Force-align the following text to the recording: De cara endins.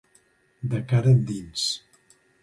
De 0.71 0.79
cara 0.93 1.13
endins. 1.17 1.67